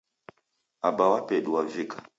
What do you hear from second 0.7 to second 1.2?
Aba wa